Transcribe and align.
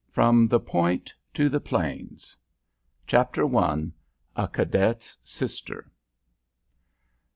FROM 0.09 0.47
"THE 0.47 0.59
POINT" 0.59 1.13
TO 1.31 1.47
THE 1.47 1.59
PLAINS. 1.59 2.35
CHAPTER 3.05 3.55
I. 3.55 3.91
A 4.35 4.47
CADET'S 4.47 5.19
SISTER. 5.23 5.91